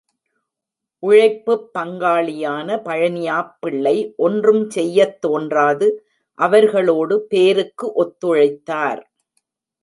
உழைப்புப் 1.03 1.67
பங்காளியான 1.73 2.77
பழனியாப் 2.85 3.51
பிள்ளை 3.59 3.93
ஒன்றுஞ் 4.17 4.65
செய்யத் 4.67 5.21
தோன்றாது 5.21 5.89
அவர்களோடு 6.39 7.17
பேருக்கு 7.27 7.87
ஒத்துழைத்தார். 7.95 9.03